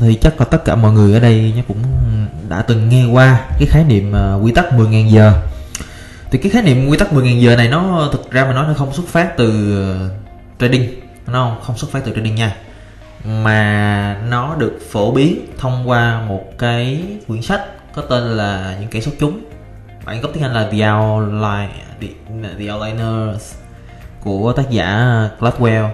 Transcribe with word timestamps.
thì 0.00 0.14
chắc 0.14 0.40
là 0.40 0.44
tất 0.44 0.64
cả 0.64 0.76
mọi 0.76 0.92
người 0.92 1.14
ở 1.14 1.20
đây 1.20 1.52
nhé 1.56 1.62
cũng 1.68 1.82
đã 2.48 2.62
từng 2.62 2.88
nghe 2.88 3.06
qua 3.06 3.46
cái 3.58 3.66
khái 3.66 3.84
niệm 3.84 4.12
à, 4.12 4.34
quy 4.34 4.52
tắc 4.52 4.72
10.000 4.72 5.08
giờ. 5.08 5.32
Thì 6.30 6.38
cái 6.38 6.50
khái 6.50 6.62
niệm 6.62 6.88
quy 6.88 6.98
tắc 6.98 7.12
10.000 7.12 7.40
giờ 7.40 7.56
này 7.56 7.68
nó 7.68 8.08
thực 8.12 8.30
ra 8.30 8.44
mà 8.44 8.52
nói 8.52 8.66
nó 8.68 8.74
không 8.74 8.92
xuất 8.92 9.06
phát 9.08 9.36
từ 9.36 9.48
à, 9.82 10.08
trading 10.58 11.00
nó 11.26 11.44
không, 11.44 11.62
không 11.62 11.78
xuất 11.78 11.90
phát 11.90 12.00
từ 12.04 12.12
trading 12.16 12.34
nha. 12.34 12.56
Mà 13.24 14.16
nó 14.28 14.54
được 14.54 14.78
phổ 14.90 15.12
biến 15.12 15.46
thông 15.58 15.88
qua 15.88 16.22
một 16.28 16.44
cái 16.58 17.02
quyển 17.26 17.42
sách 17.42 17.60
có 17.94 18.02
tên 18.02 18.22
là 18.22 18.76
những 18.80 18.90
kẻ 18.90 19.00
xuất 19.00 19.14
chúng. 19.20 19.40
Bản 20.04 20.20
gốc 20.20 20.30
tiếng 20.34 20.42
Anh 20.42 20.54
là 20.54 20.68
The 20.72 20.92
Outline 20.92 21.70
The, 22.00 22.48
The 22.58 22.72
Outliners 22.72 23.54
của 24.20 24.52
tác 24.52 24.70
giả 24.70 25.28
Gladwell 25.40 25.88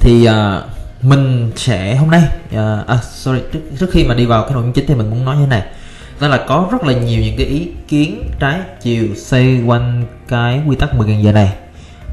thì 0.00 0.28
uh, 0.28 0.79
mình 1.02 1.52
sẽ 1.56 1.94
hôm 1.94 2.10
nay 2.10 2.22
uh, 2.46 2.86
à 2.86 2.98
sorry 3.02 3.40
trước, 3.52 3.60
trước 3.80 3.90
khi 3.92 4.04
mà 4.04 4.14
đi 4.14 4.26
vào 4.26 4.42
cái 4.42 4.52
nội 4.52 4.62
dung 4.62 4.72
chính 4.72 4.86
thì 4.86 4.94
mình 4.94 5.10
muốn 5.10 5.24
nói 5.24 5.36
như 5.36 5.42
thế 5.42 5.48
này. 5.48 5.62
Đó 6.20 6.28
là 6.28 6.44
có 6.48 6.68
rất 6.72 6.84
là 6.84 6.92
nhiều 6.92 7.22
những 7.22 7.36
cái 7.36 7.46
ý 7.46 7.68
kiến 7.88 8.30
trái 8.38 8.60
chiều 8.80 9.06
xoay 9.16 9.62
quanh 9.66 10.04
cái 10.28 10.62
quy 10.66 10.76
tắc 10.76 10.94
10.000 10.94 11.20
giờ 11.20 11.32
này. 11.32 11.52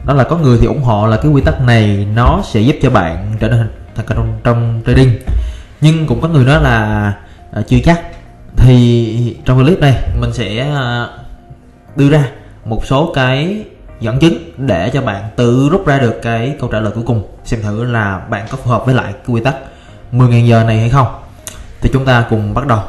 Đó 0.06 0.14
là 0.14 0.24
có 0.24 0.38
người 0.38 0.58
thì 0.62 0.68
ủng 0.68 0.82
hộ 0.82 1.08
là 1.08 1.18
cái 1.18 1.32
quy 1.32 1.42
tắc 1.42 1.62
này 1.62 2.08
nó 2.16 2.42
sẽ 2.52 2.60
giúp 2.60 2.76
cho 2.82 2.90
bạn 2.90 3.36
trở 3.40 3.50
nên 3.50 3.70
thành 3.96 4.06
công 4.06 4.18
trong, 4.18 4.40
trong 4.44 4.82
trading. 4.86 5.12
Nhưng 5.82 6.08
cũng 6.08 6.22
có 6.22 6.28
người 6.28 6.46
nói 6.46 6.64
là 6.64 7.14
uh, 7.60 7.68
chưa 7.68 7.78
chắc. 7.86 8.02
Thì 8.56 9.38
trong 9.46 9.64
clip 9.64 9.80
này 9.80 9.94
mình 10.22 10.34
sẽ 10.34 10.72
uh, 10.72 11.98
đưa 11.98 12.10
ra 12.10 12.24
một 12.66 12.86
số 12.86 13.12
cái 13.16 13.66
dẫn 14.00 14.20
chứng 14.20 14.52
để 14.58 14.90
cho 14.94 15.02
bạn 15.02 15.24
tự 15.36 15.70
rút 15.72 15.88
ra 15.88 16.00
được 16.00 16.20
cái 16.22 16.56
câu 16.60 16.70
trả 16.72 16.80
lời 16.80 16.92
cuối 16.96 17.04
cùng. 17.08 17.24
Xem 17.46 17.62
thử 17.62 17.84
là 17.84 18.22
bạn 18.30 18.46
có 18.50 18.58
phù 18.58 18.72
hợp 18.72 18.86
với 18.86 18.96
lại 18.96 19.14
cái 19.14 19.36
quy 19.36 19.42
tắc 19.42 19.56
10.000 20.12 20.46
giờ 20.46 20.64
này 20.64 20.80
hay 20.80 20.90
không. 20.90 21.08
Thì 21.82 21.90
chúng 21.94 22.06
ta 22.06 22.26
cùng 22.30 22.54
bắt 22.54 22.68
đầu. 22.68 22.80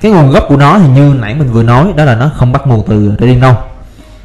Cái 0.00 0.12
nguồn 0.12 0.30
gốc 0.30 0.44
của 0.48 0.56
nó 0.56 0.78
thì 0.78 0.88
như 0.88 1.14
nãy 1.20 1.34
mình 1.34 1.52
vừa 1.52 1.62
nói, 1.62 1.92
đó 1.96 2.04
là 2.04 2.14
nó 2.14 2.30
không 2.36 2.52
bắt 2.52 2.66
nguồn 2.66 2.84
từ 2.88 3.14
trading 3.20 3.40
đâu 3.40 3.54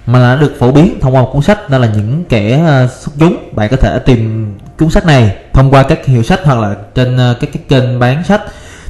mà 0.08 0.20
là 0.20 0.36
được 0.36 0.56
phổ 0.60 0.72
biến 0.72 1.00
thông 1.00 1.16
qua 1.16 1.22
một 1.22 1.30
cuốn 1.34 1.42
sách 1.42 1.70
đó 1.70 1.78
là 1.78 1.88
những 1.96 2.24
kẻ 2.30 2.64
ờ, 2.66 2.88
xuất 2.88 3.12
chúng. 3.20 3.38
Bạn 3.52 3.70
có 3.72 3.78
thể 3.78 4.00
tìm 4.00 4.54
cuốn 4.80 4.90
sách 4.90 5.06
này 5.06 5.36
thông 5.54 5.72
qua 5.72 5.84
các 5.84 6.06
hiệu 6.06 6.24
sách 6.24 6.40
hoặc 6.44 6.60
là 6.60 6.76
trên 6.96 7.18
ờ, 7.18 7.38
các 7.40 7.50
cái 7.54 7.64
kênh 7.70 8.00
bán 8.00 8.24
sách. 8.24 8.42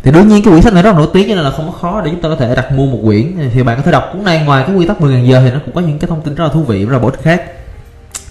Thì 0.03 0.11
đương 0.11 0.27
nhiên 0.27 0.43
cái 0.43 0.51
quyển 0.51 0.63
sách 0.63 0.73
này 0.73 0.83
rất 0.83 0.91
là 0.91 0.97
nổi 0.97 1.07
tiếng 1.13 1.29
cho 1.29 1.35
nên 1.35 1.43
là 1.43 1.51
không 1.51 1.65
có 1.65 1.77
khó 1.77 2.01
để 2.01 2.11
chúng 2.11 2.21
ta 2.21 2.29
có 2.29 2.35
thể 2.35 2.55
đặt 2.55 2.71
mua 2.71 2.85
một 2.85 2.99
quyển. 3.05 3.49
Thì 3.53 3.63
bạn 3.63 3.77
có 3.77 3.83
thể 3.83 3.91
đọc 3.91 4.09
cuốn 4.13 4.23
này 4.23 4.43
ngoài 4.45 4.63
cái 4.67 4.75
quy 4.75 4.87
tắc 4.87 5.01
10.000 5.01 5.25
giờ 5.25 5.41
thì 5.45 5.51
nó 5.51 5.59
cũng 5.65 5.75
có 5.75 5.81
những 5.81 5.99
cái 5.99 6.07
thông 6.07 6.21
tin 6.21 6.35
rất 6.35 6.43
là 6.43 6.53
thú 6.53 6.63
vị 6.63 6.85
rất 6.85 6.93
là 6.93 6.99
bổ 6.99 7.07
ích 7.07 7.21
khác. 7.23 7.43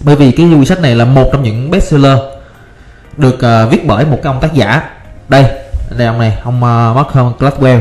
Bởi 0.00 0.16
vì 0.16 0.30
cái 0.30 0.46
quyển 0.46 0.64
sách 0.64 0.80
này 0.80 0.94
là 0.94 1.04
một 1.04 1.28
trong 1.32 1.42
những 1.42 1.70
bestseller 1.70 2.18
được 3.16 3.34
uh, 3.34 3.72
viết 3.72 3.86
bởi 3.86 4.04
một 4.04 4.18
cái 4.22 4.32
ông 4.32 4.40
tác 4.40 4.54
giả. 4.54 4.90
Đây 5.28 5.44
đây 5.96 6.06
ông 6.06 6.18
này 6.18 6.38
ông 6.44 6.54
uh, 6.56 6.96
Malcolm 6.96 7.32
Gladwell 7.38 7.80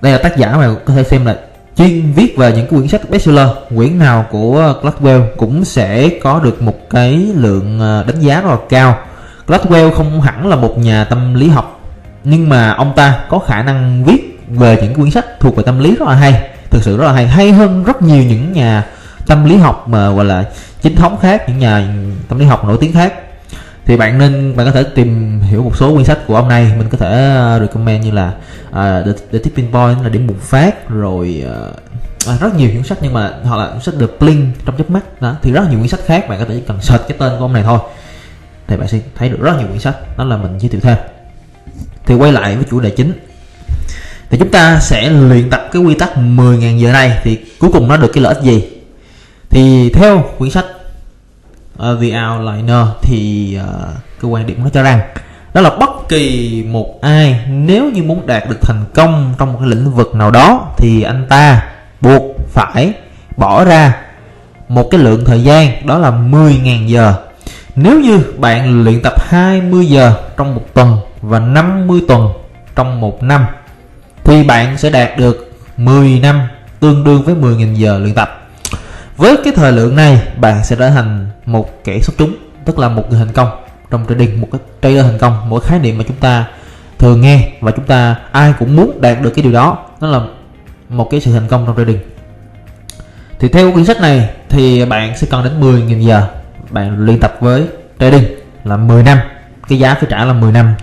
đây 0.00 0.12
là 0.12 0.18
tác 0.18 0.36
giả 0.36 0.56
mà 0.56 0.74
có 0.84 0.94
thể 0.94 1.02
xem 1.02 1.26
là 1.26 1.36
chuyên 1.76 2.12
viết 2.12 2.36
về 2.36 2.52
những 2.52 2.66
quyển 2.66 2.88
sách 2.88 3.10
bestseller, 3.10 3.48
quyển 3.76 3.98
nào 3.98 4.26
của 4.30 4.58
ờ, 4.58 4.80
Gladwell 4.82 5.22
cũng 5.36 5.64
sẽ 5.64 6.08
có 6.22 6.40
được 6.40 6.62
một 6.62 6.90
cái 6.90 7.12
lượng 7.34 7.80
ờ, 7.80 8.04
đánh 8.06 8.20
giá 8.20 8.40
rất 8.40 8.50
là 8.50 8.56
cao. 8.68 8.98
Gladwell 9.46 9.90
không 9.90 10.20
hẳn 10.20 10.46
là 10.46 10.56
một 10.56 10.78
nhà 10.78 11.04
tâm 11.04 11.34
lý 11.34 11.48
học, 11.48 11.80
nhưng 12.24 12.48
mà 12.48 12.70
ông 12.70 12.92
ta 12.96 13.18
có 13.28 13.38
khả 13.38 13.62
năng 13.62 14.04
viết 14.04 14.40
về 14.48 14.78
những 14.82 14.94
quyển 14.94 15.10
sách 15.10 15.40
thuộc 15.40 15.56
về 15.56 15.62
tâm 15.62 15.78
lý 15.78 15.96
rất 15.96 16.08
là 16.08 16.14
hay, 16.14 16.48
thực 16.70 16.82
sự 16.82 16.96
rất 16.96 17.04
là 17.04 17.12
hay. 17.12 17.26
Hay 17.26 17.52
hơn 17.52 17.84
rất 17.84 18.02
nhiều 18.02 18.22
những 18.22 18.52
nhà 18.52 18.84
tâm 19.26 19.44
lý 19.44 19.56
học 19.56 19.88
mà, 19.88 20.10
gọi 20.10 20.24
là, 20.24 20.44
chính 20.82 20.96
thống 20.96 21.16
khác, 21.22 21.48
những 21.48 21.58
nhà 21.58 21.88
tâm 22.28 22.38
lý 22.38 22.44
học 22.46 22.64
nổi 22.64 22.76
tiếng 22.80 22.92
khác 22.92 23.12
thì 23.86 23.96
bạn 23.96 24.18
nên 24.18 24.56
bạn 24.56 24.66
có 24.66 24.72
thể 24.72 24.82
tìm 24.82 25.40
hiểu 25.40 25.62
một 25.62 25.76
số 25.76 25.94
quyển 25.94 26.04
sách 26.04 26.18
của 26.26 26.36
ông 26.36 26.48
này. 26.48 26.72
Mình 26.78 26.88
có 26.90 26.98
thể 26.98 27.34
ờ, 27.36 27.58
recommend 27.60 28.04
như 28.04 28.10
là 28.10 28.32
uh, 28.68 29.06
the, 29.06 29.12
the 29.32 29.38
tipping 29.38 29.72
point 29.72 30.02
là 30.02 30.08
điểm 30.08 30.26
bùng 30.26 30.38
phát 30.38 30.88
rồi 30.88 31.44
uh, 31.46 31.76
à, 32.28 32.36
rất 32.40 32.54
nhiều 32.54 32.70
quyển 32.70 32.82
sách 32.82 32.98
nhưng 33.02 33.12
mà 33.12 33.32
hoặc 33.44 33.56
là 33.56 33.80
sách 33.80 33.94
The 34.00 34.06
Blink 34.20 34.64
trong 34.64 34.76
chớp 34.76 34.90
mắt 34.90 35.22
đó. 35.22 35.36
Thì 35.42 35.52
rất 35.52 35.70
nhiều 35.70 35.78
quyển 35.78 35.88
sách 35.88 36.00
khác 36.06 36.28
bạn 36.28 36.38
có 36.38 36.44
thể 36.44 36.62
cần 36.66 36.80
search 36.82 37.08
cái 37.08 37.18
tên 37.18 37.32
của 37.38 37.44
ông 37.44 37.52
này 37.52 37.62
thôi. 37.62 37.78
Thì 38.66 38.76
bạn 38.76 38.88
sẽ 38.88 39.00
thấy 39.14 39.28
được 39.28 39.40
rất 39.40 39.56
nhiều 39.58 39.66
quyển 39.66 39.80
sách. 39.80 39.96
Đó 40.18 40.24
là 40.24 40.36
mình 40.36 40.58
giới 40.58 40.68
thiệu 40.68 40.80
thêm. 40.80 40.96
Thì 42.06 42.14
quay 42.14 42.32
lại 42.32 42.56
với 42.56 42.64
chủ 42.70 42.80
đề 42.80 42.90
chính. 42.90 43.12
Thì 44.30 44.38
chúng 44.38 44.50
ta 44.50 44.78
sẽ 44.80 45.10
luyện 45.10 45.50
tập 45.50 45.68
cái 45.72 45.82
quy 45.82 45.94
tắc 45.94 46.16
10.000 46.16 46.78
giờ 46.78 46.92
này. 46.92 47.20
Thì 47.24 47.38
cuối 47.60 47.70
cùng 47.72 47.88
nó 47.88 47.96
được 47.96 48.10
cái 48.12 48.22
lợi 48.22 48.34
ích 48.34 48.42
gì? 48.42 48.64
Thì 49.50 49.90
theo 49.90 50.24
quyển 50.38 50.50
sách 50.50 50.64
uh, 51.76 52.00
The 52.00 52.22
Outliner 52.22 52.86
thì 53.02 53.54
ờ, 53.54 53.64
uh, 53.64 54.22
cái 54.22 54.30
quan 54.30 54.46
điểm 54.46 54.64
nó 54.64 54.70
cho 54.70 54.82
rằng 54.82 55.00
đó 55.54 55.60
là 55.60 55.70
bất 55.70 55.90
kỳ 56.08 56.64
một 56.68 57.00
ai 57.00 57.40
nếu 57.48 57.90
như 57.90 58.02
muốn 58.02 58.26
đạt 58.26 58.48
được 58.50 58.58
thành 58.62 58.84
công 58.94 59.34
trong 59.38 59.52
một 59.52 59.58
cái 59.60 59.68
lĩnh 59.68 59.90
vực 59.90 60.14
nào 60.14 60.30
đó 60.30 60.74
thì 60.76 61.02
anh 61.02 61.26
ta 61.28 61.62
buộc 62.00 62.22
phải 62.48 62.92
bỏ 63.36 63.64
ra 63.64 63.94
một 64.68 64.88
cái 64.90 65.00
lượng 65.00 65.24
thời 65.24 65.42
gian 65.42 65.86
đó 65.86 65.98
là 65.98 66.10
10.000 66.10 66.86
giờ. 66.86 67.14
Nếu 67.76 68.00
như 68.00 68.24
bạn 68.38 68.84
luyện 68.84 69.02
tập 69.02 69.12
20 69.20 69.86
giờ 69.86 70.12
trong 70.36 70.54
một 70.54 70.74
tuần 70.74 70.98
và 71.22 71.38
50 71.38 72.00
tuần 72.08 72.32
trong 72.76 73.00
một 73.00 73.22
năm 73.22 73.46
thì 74.24 74.44
bạn 74.44 74.78
sẽ 74.78 74.90
đạt 74.90 75.18
được 75.18 75.52
10 75.76 76.20
năm 76.20 76.40
tương 76.80 77.04
đương 77.04 77.22
với 77.22 77.34
10.000 77.34 77.74
giờ 77.74 77.98
luyện 77.98 78.14
tập 78.14 78.35
với 79.16 79.36
cái 79.44 79.52
thời 79.56 79.72
lượng 79.72 79.96
này, 79.96 80.22
bạn 80.36 80.64
sẽ 80.64 80.76
trở 80.76 80.90
thành 80.90 81.26
một 81.46 81.84
kẻ 81.84 82.00
xuất 82.00 82.14
chúng, 82.18 82.34
tức 82.64 82.78
là 82.78 82.88
một 82.88 83.10
người 83.10 83.18
thành 83.18 83.32
công. 83.32 83.48
Trong 83.90 84.06
trading, 84.08 84.40
một 84.40 84.48
cái 84.52 84.60
trader 84.82 85.04
thành 85.04 85.18
công 85.18 85.48
một 85.48 85.64
khái 85.64 85.78
niệm 85.78 85.98
mà 85.98 86.04
chúng 86.08 86.16
ta 86.16 86.44
thường 86.98 87.20
nghe 87.20 87.48
và 87.60 87.70
chúng 87.70 87.84
ta 87.84 88.16
ai 88.32 88.52
cũng 88.58 88.76
muốn 88.76 89.00
đạt 89.00 89.22
được 89.22 89.30
cái 89.30 89.42
điều 89.42 89.52
đó 89.52 89.78
đó 90.00 90.08
là 90.08 90.20
một 90.88 91.08
cái 91.10 91.20
sự 91.20 91.32
thành 91.32 91.48
công 91.48 91.66
trong 91.66 91.76
trading. 91.76 91.98
Thì 93.38 93.48
theo 93.48 93.72
quyển 93.72 93.84
sách 93.84 94.00
này, 94.00 94.30
thì 94.48 94.84
bạn 94.84 95.16
sẽ 95.16 95.26
cần 95.30 95.44
đến 95.44 95.60
10.000 95.60 96.00
giờ 96.00 96.28
bạn 96.70 96.98
luyện 96.98 97.20
tập 97.20 97.36
với 97.40 97.66
trading 97.98 98.24
là 98.64 98.76
10 98.76 99.02
năm, 99.02 99.18
cái 99.68 99.78
giá 99.78 99.94
phải 99.94 100.06
trả 100.10 100.24
là 100.24 100.32
10 100.32 100.52
năm. 100.52 100.74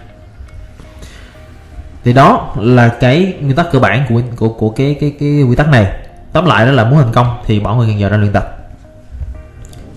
Thì 2.03 2.13
đó 2.13 2.53
là 2.57 2.87
cái 2.87 3.33
nguyên 3.41 3.55
tắc 3.55 3.71
cơ 3.71 3.79
bản 3.79 4.05
của 4.09 4.21
của 4.35 4.49
của 4.49 4.69
cái 4.69 4.97
cái 5.01 5.13
cái 5.19 5.43
quy 5.43 5.55
tắc 5.55 5.67
này 5.67 5.93
tóm 6.33 6.45
lại 6.45 6.65
đó 6.65 6.71
là 6.71 6.83
muốn 6.83 6.99
thành 6.99 7.13
công 7.13 7.37
thì 7.45 7.59
bỏ 7.59 7.75
10.000 7.75 7.97
giờ 7.97 8.09
ra 8.09 8.17
luyện 8.17 8.33
tập. 8.33 8.57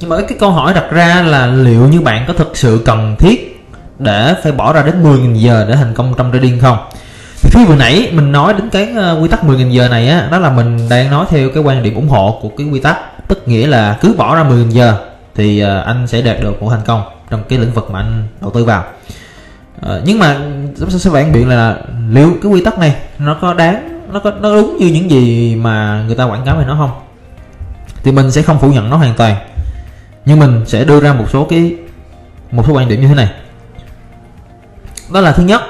Nhưng 0.00 0.10
mà 0.10 0.16
cái 0.28 0.38
câu 0.40 0.50
hỏi 0.50 0.74
đặt 0.74 0.84
ra 0.90 1.22
là 1.22 1.46
liệu 1.46 1.88
như 1.88 2.00
bạn 2.00 2.24
có 2.28 2.32
thực 2.32 2.56
sự 2.56 2.82
cần 2.84 3.16
thiết 3.18 3.64
để 3.98 4.34
phải 4.42 4.52
bỏ 4.52 4.72
ra 4.72 4.82
đến 4.82 5.02
10.000 5.02 5.34
giờ 5.34 5.64
để 5.68 5.76
thành 5.76 5.94
công 5.94 6.14
trong 6.16 6.32
trading 6.32 6.60
không? 6.60 6.78
Thì 7.42 7.50
khi 7.52 7.64
vừa 7.64 7.76
nãy 7.76 8.10
mình 8.12 8.32
nói 8.32 8.52
đến 8.52 8.70
cái 8.70 8.88
ờ, 8.96 9.18
quy 9.22 9.28
tắc 9.28 9.44
10.000 9.44 9.70
giờ 9.70 9.88
này 9.88 10.08
á, 10.08 10.28
đó 10.30 10.38
là 10.38 10.50
mình 10.50 10.88
đang 10.88 11.10
nói 11.10 11.26
theo 11.28 11.48
cái 11.54 11.62
quan 11.62 11.82
điểm 11.82 11.94
ủng 11.94 12.08
hộ 12.08 12.38
của 12.42 12.48
cái 12.58 12.66
quy 12.66 12.80
tắc, 12.80 13.28
tức 13.28 13.48
nghĩa 13.48 13.66
là 13.66 13.98
cứ 14.00 14.14
bỏ 14.18 14.36
ra 14.36 14.44
10.000 14.44 14.70
giờ 14.70 14.96
thì 15.34 15.60
ờ, 15.60 15.80
anh 15.80 16.06
sẽ 16.06 16.22
đạt 16.22 16.40
được 16.40 16.62
một 16.62 16.70
thành 16.70 16.84
công 16.86 17.02
trong 17.30 17.42
cái 17.48 17.58
lĩnh 17.58 17.72
vực 17.72 17.90
mà 17.90 18.00
anh 18.00 18.26
đầu 18.40 18.50
tư 18.50 18.64
vào. 18.64 18.84
Ờ, 19.80 20.02
nhưng 20.04 20.18
mà 20.18 20.36
sẽ 20.88 21.10
phản 21.10 21.32
biện 21.32 21.48
là 21.48 21.76
liệu 22.10 22.36
cái 22.42 22.52
quy 22.52 22.64
tắc 22.64 22.78
này 22.78 22.94
nó 23.18 23.36
có 23.40 23.54
đáng 23.54 23.95
nó 24.12 24.20
có, 24.20 24.30
nó 24.30 24.54
đúng 24.54 24.76
như 24.78 24.86
những 24.86 25.10
gì 25.10 25.54
mà 25.54 26.04
người 26.06 26.16
ta 26.16 26.24
quảng 26.24 26.44
cáo 26.44 26.56
về 26.56 26.64
nó 26.64 26.74
không? 26.74 26.90
Thì 28.02 28.12
mình 28.12 28.30
sẽ 28.30 28.42
không 28.42 28.58
phủ 28.58 28.72
nhận 28.72 28.90
nó 28.90 28.96
hoàn 28.96 29.14
toàn. 29.14 29.36
Nhưng 30.24 30.38
mình 30.38 30.62
sẽ 30.66 30.84
đưa 30.84 31.00
ra 31.00 31.12
một 31.12 31.24
số 31.32 31.44
cái, 31.44 31.76
một 32.50 32.64
số 32.66 32.72
quan 32.72 32.88
điểm 32.88 33.00
như 33.00 33.08
thế 33.08 33.14
này. 33.14 33.30
Đó 35.12 35.20
là 35.20 35.32
thứ 35.32 35.42
nhất 35.42 35.62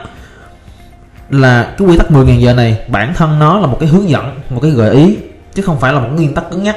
là 1.30 1.74
cái 1.78 1.88
quy 1.88 1.96
tắc 1.96 2.10
10.000 2.10 2.38
giờ 2.38 2.54
này, 2.54 2.78
bản 2.88 3.14
thân 3.14 3.38
nó 3.38 3.58
là 3.58 3.66
một 3.66 3.76
cái 3.80 3.88
hướng 3.88 4.08
dẫn, 4.08 4.40
một 4.50 4.60
cái 4.62 4.70
gợi 4.70 4.94
ý, 4.94 5.16
chứ 5.54 5.62
không 5.62 5.80
phải 5.80 5.92
là 5.92 6.00
một 6.00 6.08
nguyên 6.12 6.34
tắc 6.34 6.50
cứng 6.50 6.62
nhắc. 6.62 6.76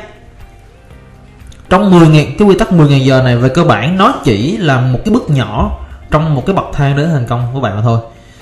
Trong 1.69 1.91
10.000 1.91 2.25
cái 2.37 2.47
quy 2.47 2.55
tắc 2.57 2.71
10.000 2.71 3.03
giờ 3.03 3.21
này 3.23 3.37
về 3.37 3.49
cơ 3.49 3.63
bản 3.63 3.97
nó 3.97 4.13
chỉ 4.23 4.57
là 4.57 4.81
một 4.81 4.99
cái 5.05 5.13
bước 5.13 5.29
nhỏ 5.29 5.79
trong 6.11 6.35
một 6.35 6.43
cái 6.45 6.55
bậc 6.55 6.65
thang 6.73 6.97
đến 6.97 7.09
thành 7.09 7.25
công 7.27 7.47
của 7.53 7.59
bạn 7.59 7.75
mà 7.75 7.81
thôi 7.81 7.99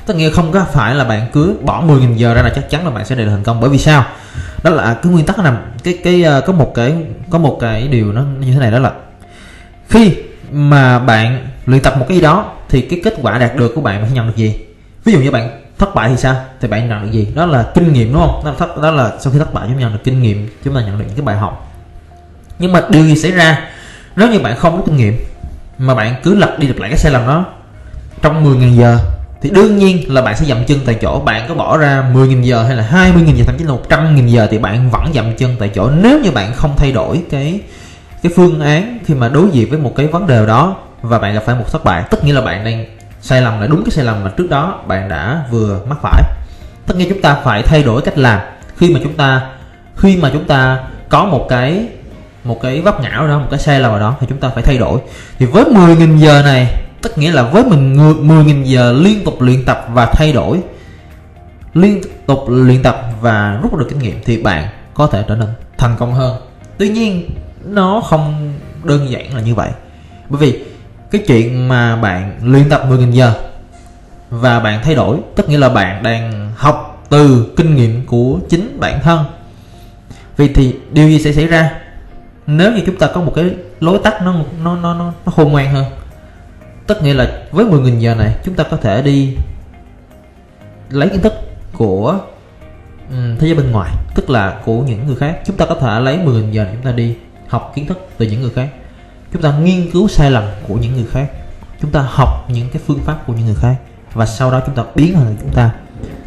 tất 0.08 0.16
nhiên 0.16 0.32
không 0.34 0.52
có 0.52 0.66
phải 0.74 0.96
là 0.96 1.04
bạn 1.04 1.28
cứ 1.34 1.56
bỏ 1.62 1.84
10.000 1.84 2.16
giờ 2.16 2.34
ra 2.34 2.42
là 2.42 2.50
chắc 2.56 2.70
chắn 2.70 2.86
là 2.86 2.92
bạn 2.92 3.06
sẽ 3.06 3.16
đạt 3.16 3.26
được 3.26 3.32
thành 3.32 3.44
công. 3.44 3.62
Bởi 3.62 3.70
vì 3.70 3.78
sao? 3.78 4.06
Đó 4.64 4.72
là 4.72 4.84
à, 4.84 4.96
cái 5.04 5.12
nguyên 5.12 5.26
tắc 5.26 5.40
nằm 5.40 5.58
cái 5.84 5.98
cái 6.04 6.24
à, 6.24 6.40
có 6.40 6.54
một 6.54 6.72
cái 6.76 6.94
có 7.30 7.38
một 7.40 7.58
cái 7.62 7.88
điều 7.88 8.12
nó 8.12 8.24
như 8.40 8.54
thế 8.54 8.60
này 8.60 8.72
đó 8.72 8.80
là 8.80 8.92
khi 9.90 10.16
mà 10.52 11.00
bạn 11.00 11.48
luyện 11.66 11.82
tập 11.82 11.94
một 11.98 12.06
cái 12.10 12.18
gì 12.18 12.24
đó 12.24 12.52
thì 12.70 12.82
cái 12.82 13.02
kết 13.04 13.14
quả 13.22 13.38
đạt 13.38 13.56
được 13.56 13.72
của 13.76 13.82
bạn 13.82 14.06
sẽ 14.08 14.16
nhận 14.16 14.28
được 14.28 14.36
gì? 14.36 14.56
Ví 15.06 15.14
dụ 15.14 15.20
như 15.20 15.32
bạn 15.32 15.62
thất 15.78 15.96
bại 15.96 16.10
thì 16.10 16.18
sao? 16.18 16.36
Thì 16.62 16.68
bạn 16.68 16.90
nhận 16.90 17.04
được 17.04 17.12
gì? 17.12 17.28
Đó 17.36 17.46
là 17.46 17.72
kinh 17.76 17.94
nghiệm 17.94 18.14
đúng 18.14 18.22
không? 18.22 18.42
Đó 18.46 18.52
là, 18.52 18.58
thất, 18.58 18.82
đó 18.82 18.92
là 18.92 19.12
sau 19.20 19.34
khi 19.34 19.40
thất 19.40 19.54
bại 19.54 19.66
chúng 19.68 19.76
ta 19.76 19.80
nhận 19.80 19.94
được 19.94 20.00
kinh 20.04 20.22
nghiệm 20.22 20.50
chúng 20.64 20.76
ta 20.76 20.82
nhận 20.82 21.00
được 21.00 21.06
những 21.08 21.16
cái 21.16 21.26
bài 21.26 21.38
học. 21.38 21.74
Nhưng 22.60 22.72
mà 22.72 22.82
điều 22.90 23.06
gì 23.06 23.16
xảy 23.16 23.32
ra? 23.32 23.70
Nếu 24.16 24.32
như 24.32 24.40
bạn 24.40 24.58
không 24.58 24.78
có 24.78 24.84
kinh 24.86 24.98
nghiệm 24.98 25.18
mà 25.78 25.96
bạn 25.96 26.16
cứ 26.24 26.36
lặp 26.36 26.60
đi 26.60 26.68
lặp 26.68 26.78
lại 26.78 26.90
cái 26.90 27.00
sai 27.00 27.12
lầm 27.12 27.28
đó 27.28 27.46
trong 28.22 28.46
10.000 28.46 28.76
giờ 28.76 28.98
thì 29.42 29.50
đương 29.50 29.78
nhiên 29.78 30.14
là 30.14 30.22
bạn 30.22 30.36
sẽ 30.38 30.46
dậm 30.46 30.64
chân 30.68 30.80
tại 30.86 30.96
chỗ. 31.02 31.20
Bạn 31.20 31.46
có 31.48 31.56
bỏ 31.56 31.78
ra 31.78 32.04
10.000 32.14 32.42
giờ 32.42 32.64
hay 32.64 32.76
là 32.76 32.90
20.000 32.92 33.36
giờ, 33.36 33.44
thậm 33.48 33.58
chí 33.58 33.64
là 33.64 33.74
100.000 33.90 34.28
giờ 34.28 34.48
thì 34.52 34.58
bạn 34.58 34.90
vẫn 34.90 35.14
dậm 35.14 35.36
chân 35.38 35.56
tại 35.60 35.70
chỗ. 35.76 35.90
Nếu 35.90 36.20
như 36.20 36.32
bạn 36.32 36.54
không 36.54 36.74
thay 36.78 36.92
đổi 36.92 37.22
cái 37.32 37.60
cái 38.24 38.32
phương 38.36 38.62
án 38.62 39.00
khi 39.06 39.14
mà 39.14 39.30
đối 39.30 39.50
diện 39.52 39.70
với 39.70 39.80
một 39.80 39.94
cái 39.96 40.08
vấn 40.08 40.28
đề 40.28 40.46
đó 40.46 40.76
và 41.02 41.20
bạn 41.20 41.34
gặp 41.34 41.44
phải 41.46 41.56
một 41.56 41.72
thất 41.72 41.84
bại 41.84 42.04
tức 42.12 42.24
nghĩa 42.24 42.34
là 42.34 42.42
bạn 42.42 42.66
đang 42.66 42.86
sai 43.22 43.42
lầm 43.42 43.62
là 43.62 43.68
đúng 43.68 43.84
cái 43.84 43.92
sai 43.92 44.06
lầm 44.06 44.24
mà 44.24 44.32
trước 44.38 44.50
đó 44.50 44.82
bạn 44.88 45.10
đã 45.10 45.44
vừa 45.52 45.82
mắc 45.90 45.98
phải. 46.02 46.24
Tất 46.86 46.96
nhiên 46.98 47.10
chúng 47.10 47.22
ta 47.22 47.38
phải 47.44 47.64
thay 47.64 47.84
đổi 47.84 48.02
cách 48.02 48.18
làm. 48.18 48.42
Khi 48.78 48.94
mà 48.94 49.00
chúng 49.04 49.14
ta, 49.14 49.42
khi 49.96 50.18
mà 50.18 50.30
chúng 50.34 50.46
ta 50.46 50.80
có 51.10 51.26
một 51.26 51.46
cái 51.50 51.88
một 52.44 52.62
cái 52.62 52.82
vấp 52.82 53.02
ngã 53.02 53.10
đó, 53.10 53.40
một 53.40 53.48
cái 53.50 53.60
sai 53.60 53.80
lầm 53.80 53.92
nào 53.92 54.00
đó 54.00 54.16
thì 54.20 54.28
chúng 54.30 54.38
ta 54.38 54.50
phải 54.50 54.64
thay 54.64 54.78
đổi. 54.78 55.00
Thì 55.40 55.46
với 55.46 55.64
10.000 55.64 56.18
giờ 56.18 56.42
này 56.46 56.68
tức 57.08 57.18
nghĩa 57.18 57.32
là 57.32 57.44
với 57.44 57.64
mình 57.64 57.96
10.000 58.28 58.64
giờ 58.64 58.94
liên 58.94 59.24
tục 59.24 59.42
luyện 59.42 59.66
tập 59.66 59.86
và 59.94 60.06
thay 60.06 60.34
đổi. 60.34 60.62
Liên 61.74 62.02
tục 62.26 62.40
luyện 62.48 62.84
tập 62.84 63.02
và 63.22 63.60
rút 63.64 63.76
được 63.76 63.86
kinh 63.90 64.00
nghiệm 64.00 64.20
thì 64.26 64.44
bạn 64.44 64.68
có 64.94 65.08
thể 65.08 65.24
trở 65.28 65.36
nên 65.36 65.48
thành 65.78 65.96
công 66.00 66.14
hơn. 66.14 66.42
Tuy 66.78 66.90
nhiên 66.90 67.30
nó 67.66 68.02
không 68.02 68.54
đơn 68.84 69.10
giản 69.10 69.36
là 69.36 69.42
như 69.42 69.56
vậy. 69.56 69.70
Bởi 70.30 70.40
vì 70.40 70.66
cái 71.12 71.24
chuyện 71.28 71.68
mà 71.68 71.96
bạn 71.96 72.40
luyện 72.44 72.70
tập 72.70 72.84
10.000 72.90 73.12
giờ 73.12 73.34
và 74.30 74.60
bạn 74.60 74.80
thay 74.84 74.96
đổi 74.96 75.18
tức 75.36 75.50
nghĩa 75.50 75.58
là 75.58 75.70
bạn 75.70 76.04
đang 76.04 76.52
học 76.58 77.06
từ 77.10 77.54
kinh 77.58 77.76
nghiệm 77.76 78.06
của 78.06 78.40
chính 78.50 78.78
bản 78.80 79.00
thân. 79.04 79.26
Vì 80.38 80.48
thì 80.48 80.76
điều 80.92 81.10
gì 81.10 81.20
sẽ 81.20 81.34
xảy 81.34 81.48
ra? 81.48 81.72
Nếu 82.48 82.72
như 82.72 82.82
chúng 82.86 82.98
ta 82.98 83.08
có 83.08 83.22
một 83.22 83.34
cái 83.36 83.46
lối 83.80 84.00
tắt 84.04 84.22
nó 84.22 84.36
nó 84.64 84.76
nó 84.76 84.94
nó, 84.94 85.14
nó 85.26 85.32
khôn 85.32 85.52
ngoan 85.52 85.72
hơn 85.72 85.86
tất 86.88 87.04
nghĩa 87.04 87.14
là 87.14 87.42
với 87.52 87.66
10.000 87.66 88.00
giờ 88.00 88.16
này 88.16 88.36
chúng 88.44 88.56
ta 88.56 88.64
có 88.64 88.78
thể 88.78 89.02
đi 89.02 89.36
lấy 90.90 91.10
kiến 91.10 91.22
thức 91.22 91.34
của 91.74 92.20
um, 93.10 93.38
thế 93.38 93.48
giới 93.48 93.56
bên 93.56 93.72
ngoài 93.72 93.92
tức 94.16 94.30
là 94.30 94.62
của 94.66 94.82
những 94.82 95.08
người 95.08 95.16
khác. 95.16 95.40
Chúng 95.46 95.58
ta 95.58 95.66
có 95.66 95.76
thể 95.76 96.00
lấy 96.00 96.18
10.000 96.18 96.52
giờ 96.52 96.68
chúng 96.74 96.82
ta 96.82 96.92
đi 96.92 97.16
học 97.48 97.72
kiến 97.76 97.88
thức 97.88 98.10
từ 98.18 98.26
những 98.26 98.42
người 98.42 98.52
khác. 98.56 98.70
Chúng 99.34 99.42
ta 99.42 99.58
nghiên 99.58 99.92
cứu 99.92 100.08
sai 100.08 100.32
lầm 100.32 100.44
của 100.68 100.76
những 100.76 100.94
người 100.94 101.06
khác. 101.12 101.32
Chúng 101.82 101.92
ta 101.92 102.06
học 102.10 102.50
những 102.50 102.70
cái 102.70 102.82
phương 102.86 103.00
pháp 103.04 103.28
của 103.28 103.34
những 103.34 103.46
người 103.46 103.56
khác. 103.56 103.76
Và 104.14 104.26
sau 104.26 104.52
đó 104.52 104.62
chúng 104.66 104.76
ta 104.76 104.84
biến 104.96 105.14
thành 105.14 105.36
chúng 105.42 105.54
ta. 105.54 105.72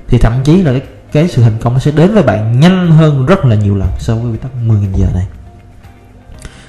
Thì 0.09 0.19
thậm 0.19 0.33
chí 0.45 0.63
là 0.63 0.73
cái, 0.73 0.83
cái 1.13 1.29
sự 1.29 1.43
thành 1.43 1.59
công 1.61 1.73
nó 1.73 1.79
sẽ 1.79 1.91
đến 1.91 2.15
với 2.15 2.23
bạn 2.23 2.61
nhanh 2.61 2.91
hơn 2.91 3.27
rất 3.27 3.45
là 3.45 3.57
nhiều 3.57 3.77
lần 3.77 3.89
so 3.99 4.15
với 4.15 4.33
quy 4.33 4.39
tắc 4.39 4.51
10.000 4.67 4.93
giờ 4.95 5.07
này. 5.15 5.27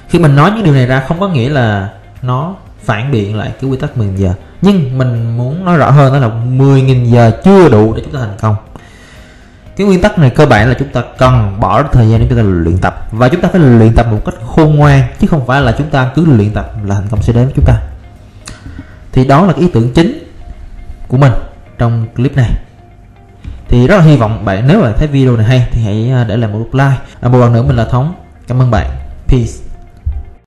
Khi 0.08 0.18
mình 0.18 0.36
nói 0.36 0.50
những 0.50 0.64
điều 0.64 0.74
này 0.74 0.86
ra 0.86 1.04
không 1.08 1.20
có 1.20 1.28
nghĩa 1.28 1.48
là 1.48 1.90
nó 2.22 2.56
phản 2.84 3.12
biện 3.12 3.36
lại 3.36 3.52
cái 3.60 3.70
quy 3.70 3.76
tắc 3.76 3.96
10 3.96 4.08
giờ. 4.16 4.34
Nhưng 4.62 4.98
mình 4.98 5.36
muốn 5.36 5.64
nói 5.64 5.76
rõ 5.76 5.90
hơn 5.90 6.12
đó 6.12 6.18
là 6.18 6.28
10.000 6.28 7.04
giờ 7.04 7.30
chưa 7.44 7.68
đủ 7.68 7.94
để 7.94 8.02
chúng 8.04 8.12
ta 8.12 8.18
thành 8.18 8.36
công. 8.40 8.56
Cái 9.76 9.86
nguyên 9.86 10.00
tắc 10.00 10.18
này 10.18 10.30
cơ 10.30 10.46
bản 10.46 10.68
là 10.68 10.74
chúng 10.78 10.88
ta 10.88 11.02
cần 11.18 11.60
bỏ 11.60 11.82
thời 11.82 12.08
gian 12.08 12.20
để 12.20 12.26
chúng 12.28 12.38
ta 12.38 12.44
luyện 12.44 12.78
tập. 12.78 13.06
Và 13.12 13.28
chúng 13.28 13.40
ta 13.40 13.48
phải 13.52 13.60
luyện 13.60 13.94
tập 13.94 14.06
một 14.10 14.20
cách 14.24 14.34
khôn 14.46 14.76
ngoan 14.76 15.02
chứ 15.20 15.26
không 15.26 15.46
phải 15.46 15.60
là 15.60 15.72
chúng 15.78 15.90
ta 15.90 16.10
cứ 16.14 16.26
luyện 16.26 16.50
tập 16.50 16.72
là 16.84 16.94
thành 16.94 17.06
công 17.10 17.22
sẽ 17.22 17.32
đến 17.32 17.44
với 17.44 17.52
chúng 17.56 17.64
ta. 17.64 17.80
Thì 19.12 19.26
đó 19.26 19.46
là 19.46 19.52
cái 19.52 19.62
ý 19.62 19.68
tưởng 19.72 19.92
chính 19.94 20.24
của 21.08 21.16
mình 21.16 21.32
trong 21.78 22.06
clip 22.16 22.36
này. 22.36 22.50
Thì 23.68 23.86
rất 23.86 23.96
là 23.96 24.02
hy 24.02 24.16
vọng 24.16 24.44
bạn 24.44 24.66
nếu 24.68 24.80
bạn 24.80 24.94
thấy 24.98 25.08
video 25.08 25.36
này 25.36 25.46
hay 25.46 25.68
thì 25.70 25.82
hãy 25.82 26.10
à, 26.10 26.24
để 26.24 26.36
lại 26.36 26.50
một 26.50 26.66
like. 26.72 26.96
À, 27.20 27.28
một 27.28 27.38
lần 27.38 27.52
nữa 27.52 27.62
mình 27.62 27.76
là 27.76 27.84
thống. 27.84 28.14
Cảm 28.48 28.62
ơn 28.62 28.70
bạn. 28.70 28.90
Peace. 29.28 29.71